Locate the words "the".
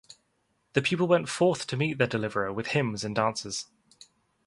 0.73-0.81